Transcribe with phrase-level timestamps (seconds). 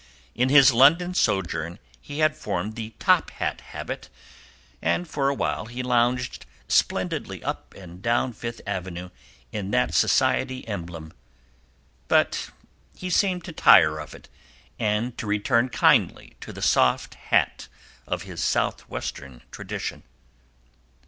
[0.33, 4.09] In his London sojourn he had formed the top hat habit,
[4.81, 9.11] and for a while he lounged splendidly up and down Fifth Avenue
[9.51, 11.13] in that society emblem;
[12.07, 12.49] but
[12.95, 14.27] he seemed to tire of it,
[14.79, 17.67] and to return kindly to the soft hat
[18.07, 20.01] of his Southwestern tradition.